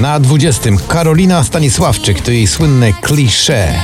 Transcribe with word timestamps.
Na 0.00 0.20
20 0.20 0.70
Karolina 0.88 1.44
Stanisławczyk 1.44 2.20
to 2.20 2.30
jej 2.30 2.46
słynne 2.46 2.92
klisze. 2.92 3.74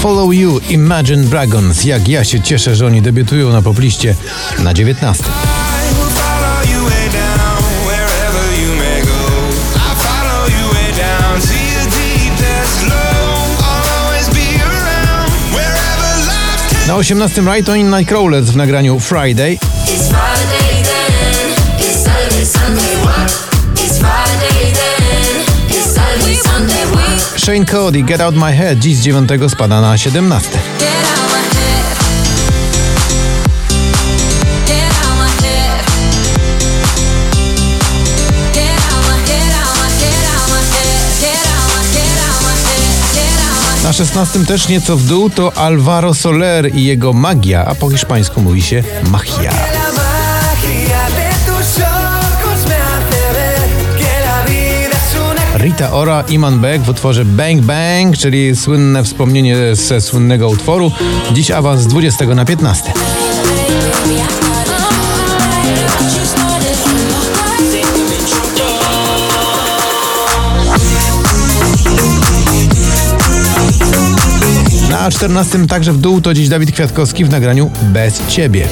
Follow 0.00 0.34
You 0.34 0.60
Imagine 0.68 1.24
Dragons. 1.24 1.84
Jak 1.84 2.08
ja 2.08 2.24
się 2.24 2.40
cieszę, 2.40 2.76
że 2.76 2.86
oni 2.86 3.02
debiutują 3.02 3.52
na 3.52 3.62
popliście 3.62 4.14
na 4.58 4.74
19. 4.74 5.24
Na 16.88 16.96
18 16.96 17.42
Right 17.42 17.68
On 17.68 17.90
Nightcrawlers 17.90 18.50
w 18.50 18.56
nagraniu 18.56 19.00
Friday. 19.00 19.58
Shane 27.36 27.66
Cody 27.66 28.02
Get 28.02 28.20
Out 28.20 28.34
My 28.34 28.52
Head. 28.52 28.78
Dziś 28.78 28.96
z 28.96 29.04
9 29.04 29.30
spada 29.48 29.80
na 29.80 29.98
17. 29.98 30.48
Na 43.88 43.92
16 43.92 44.44
też 44.44 44.68
nieco 44.68 44.96
w 44.96 45.04
dół 45.04 45.30
to 45.30 45.56
Alvaro 45.56 46.14
Soler 46.14 46.74
i 46.74 46.84
jego 46.84 47.12
magia, 47.12 47.64
a 47.64 47.74
po 47.74 47.90
hiszpańsku 47.90 48.40
mówi 48.40 48.62
się 48.62 48.82
una 55.30 55.58
Rita 55.58 55.92
Ora, 55.92 56.24
Iman 56.28 56.60
Beck 56.60 56.84
w 56.84 56.88
utworze 56.88 57.24
Bang 57.24 57.60
Bang, 57.60 58.16
czyli 58.16 58.56
słynne 58.56 59.04
wspomnienie 59.04 59.56
ze 59.76 60.00
słynnego 60.00 60.48
utworu. 60.48 60.92
Dziś 61.32 61.50
awans 61.50 61.80
z 61.80 61.86
20 61.86 62.26
na 62.26 62.44
15. 62.44 62.92
Na 75.08 75.12
14 75.12 75.66
także 75.66 75.92
w 75.92 75.98
dół 75.98 76.20
to 76.20 76.34
dziś 76.34 76.48
Dawid 76.48 76.72
Kwiatkowski 76.72 77.24
w 77.24 77.30
nagraniu 77.30 77.70
Bez 77.82 78.26
Ciebie. 78.26 78.68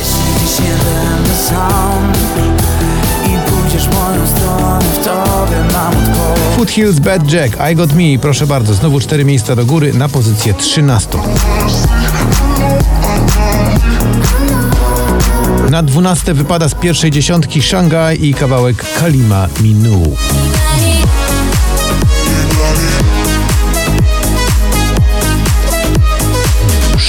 Foothills 6.57 6.99
Bad 6.99 7.33
Jack, 7.33 7.57
I 7.73 7.77
Got 7.77 7.93
Me, 7.93 8.19
proszę 8.21 8.47
bardzo, 8.47 8.75
znowu 8.75 9.01
4 9.01 9.25
miejsca 9.25 9.57
do 9.57 9.67
góry 9.67 9.93
na 9.93 10.09
pozycję 10.09 10.55
13. 10.55 11.19
Na 15.71 15.83
12 15.83 16.35
wypada 16.35 16.69
z 16.69 16.75
pierwszej 16.75 17.11
dziesiątki 17.11 17.63
Shanghai 17.63 18.27
i 18.27 18.35
kawałek 18.35 18.85
Kalima 19.01 19.49
Minu. 19.61 20.17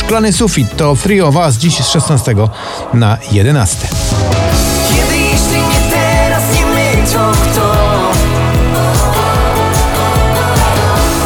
Szklany 0.08 0.34
sufit 0.34 0.78
to 0.78 0.96
Three 0.96 1.22
of 1.22 1.36
Us 1.36 1.56
dziś 1.58 1.78
z 1.78 1.90
16 1.90 2.36
na 2.94 3.18
11. 3.32 3.88
Kiedy 4.90 5.18
jeśli 5.18 5.58
nie 5.58 5.92
teraz, 5.92 6.44
nie 6.56 6.66
my, 6.66 7.08
to 7.14 7.32
kto? 7.32 7.76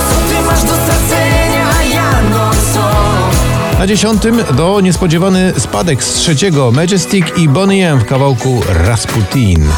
Co 0.09 0.33
ty 0.33 0.45
masz 0.45 0.61
do 0.63 0.73
stracenia, 0.73 1.65
a 1.79 1.83
ja 1.83 2.21
no 2.29 2.51
co? 2.73 3.79
Na 3.79 3.87
dziesiątym 3.87 4.43
do 4.53 4.81
niespodziewany 4.81 5.53
spadek 5.57 6.03
z 6.03 6.13
trzeciego 6.13 6.71
Majestic 6.71 7.25
i 7.37 7.49
Bonnie 7.49 7.91
M 7.91 7.99
w 7.99 8.05
kawałku 8.05 8.61
Rasputin. 8.69 9.69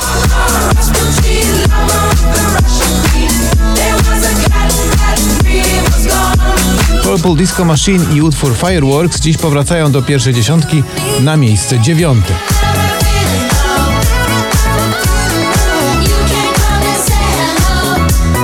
Purple 7.23 7.45
Disco 7.45 7.65
Machine 7.65 8.15
i 8.15 8.21
utwór 8.21 8.55
Fireworks 8.55 9.19
dziś 9.19 9.37
powracają 9.37 9.91
do 9.91 10.01
pierwszej 10.01 10.33
dziesiątki 10.33 10.83
na 11.19 11.37
miejsce 11.37 11.79
dziewiąte. 11.79 12.33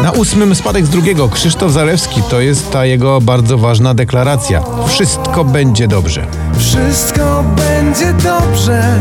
Na 0.03 0.11
ósmym 0.11 0.55
spadek 0.55 0.85
z 0.85 0.89
drugiego 0.89 1.29
Krzysztof 1.29 1.71
Zalewski 1.71 2.21
to 2.29 2.39
jest 2.39 2.71
ta 2.71 2.85
jego 2.85 3.21
bardzo 3.21 3.57
ważna 3.57 3.93
deklaracja. 3.93 4.63
Wszystko 4.87 5.43
będzie 5.43 5.87
dobrze. 5.87 6.27
Wszystko 6.59 7.43
będzie 7.57 8.13
dobrze 8.13 8.99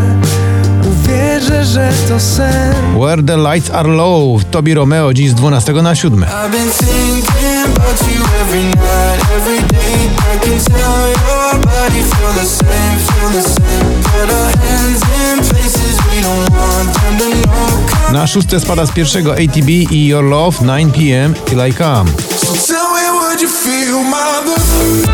Uwierzę, 0.90 1.64
że 1.64 1.92
to 2.08 2.20
sen 2.20 2.74
Where 3.00 3.22
the 3.22 3.36
Lights 3.36 3.70
Are 3.70 3.88
Low 3.88 4.44
Tobi 4.44 4.74
Romeo 4.74 5.14
dziś 5.14 5.30
z 5.30 5.34
12 5.34 5.72
na 5.72 5.94
7. 5.94 6.24
About 7.68 8.00
you 8.12 8.22
every 8.40 8.64
night, 8.64 9.20
every 9.36 9.60
day. 9.68 9.96
I 10.32 10.38
can 10.44 10.58
tell 10.64 11.08
your 11.08 11.50
body 11.66 12.02
feel 12.02 12.32
the 12.40 12.46
same, 12.58 12.98
feel 13.08 13.28
the 13.38 13.42
same. 13.42 14.02
Put 14.02 14.28
our 14.30 14.50
hands 14.64 15.02
in 15.22 15.36
places 15.50 15.94
we 16.10 16.20
don't 16.22 16.50
want 16.50 16.88
them 16.94 17.18
to 17.18 17.28
know. 17.48 18.12
Na 18.12 18.26
szóste 18.26 18.60
spada 18.60 18.86
z 18.86 18.90
pierwszego 18.90 19.32
ATB 19.32 19.68
i 19.68 20.06
Your 20.06 20.24
Love 20.24 20.56
9pm 20.60 21.34
Till 21.44 21.66
I 21.68 21.72
Come. 21.72 22.10
So 22.46 22.52
tell 22.74 22.88
me, 22.94 23.04
would 23.20 23.40
you 23.40 23.48
feel 23.48 24.02
my 24.02 24.48
love? 24.48 25.06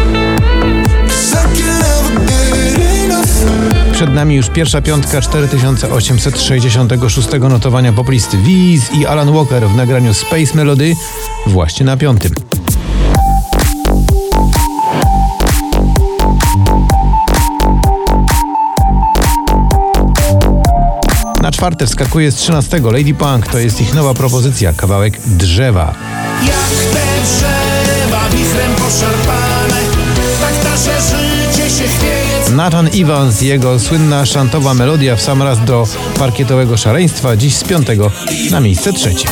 'Cause 1.07 1.35
I 1.35 1.57
can 1.57 1.79
never 1.79 2.23
enough. 2.23 2.34
Przed 4.05 4.15
nami 4.15 4.35
już 4.35 4.51
pierwsza 4.51 4.83
piątka 4.83 5.21
4866 5.21 7.29
notowania 7.41 7.93
poplisty. 7.93 8.39
Wiz 8.39 8.93
i 8.93 9.07
Alan 9.07 9.33
Walker 9.33 9.69
w 9.69 9.77
nagraniu 9.77 10.15
Space 10.15 10.55
Melody 10.55 10.97
właśnie 11.47 11.87
na 11.87 11.97
piątym. 11.97 12.33
Na 21.43 21.51
czwarte 21.51 21.87
wskakuje 21.87 22.33
z 22.33 22.35
13 22.35 22.81
Lady 22.81 23.15
Punk, 23.15 23.49
to 23.49 23.59
jest 23.59 23.81
ich 23.81 23.95
nowa 23.95 24.15
propozycja, 24.15 24.73
kawałek 24.73 25.21
drzewa. 25.27 25.95
Jak 26.47 26.93
te 26.93 27.05
drzewa 27.25 28.29
wichrem 28.29 28.75
poszarpane, 28.75 29.24
Nathan 32.55 32.89
Evans 32.95 33.43
jego 33.43 33.79
słynna 33.79 34.27
szantowa 34.27 34.75
melodia 34.75 35.17
w 35.17 35.21
sam 35.23 35.43
raz 35.43 35.65
do 35.65 35.87
parkietowego 36.19 36.77
szaleństwa, 36.77 37.37
dziś 37.37 37.55
z 37.57 37.65
piątego 37.65 38.11
na 38.51 38.61
miejsce 38.61 38.93
trzecie. 38.93 39.29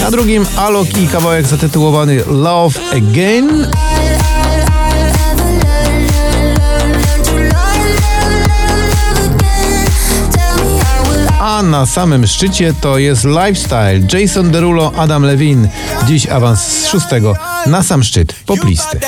Na 0.00 0.10
drugim 0.10 0.46
Alok 0.56 0.98
i 0.98 1.08
kawałek 1.08 1.46
zatytułowany 1.46 2.22
Love 2.26 2.80
Again. 2.92 3.66
A 11.56 11.62
na 11.62 11.86
samym 11.86 12.26
szczycie 12.26 12.74
to 12.80 12.98
jest 12.98 13.24
Lifestyle, 13.24 14.00
Jason 14.12 14.50
Derulo, 14.50 14.92
Adam 14.96 15.22
Levine. 15.22 15.68
Dziś 16.06 16.26
awans 16.26 16.60
z 16.60 16.88
szóstego 16.88 17.36
na 17.66 17.82
sam 17.82 18.02
szczyt 18.02 18.34
poplisty. 18.46 19.00